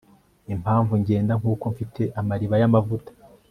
[0.53, 3.11] impamvu ngenda nkuko mfite amariba y'amavuta